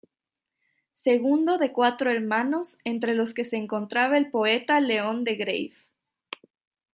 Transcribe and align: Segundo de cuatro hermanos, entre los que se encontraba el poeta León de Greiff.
Segundo 0.95 1.59
de 1.59 1.71
cuatro 1.73 2.09
hermanos, 2.09 2.79
entre 2.85 3.13
los 3.13 3.35
que 3.35 3.43
se 3.45 3.57
encontraba 3.57 4.17
el 4.17 4.31
poeta 4.31 4.79
León 4.79 5.23
de 5.23 5.35
Greiff. 5.35 5.77